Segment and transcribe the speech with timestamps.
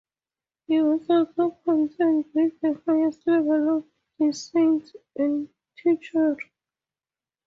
[0.65, 3.83] You must also contend with the highest levels of
[4.17, 6.49] deceit and treachery.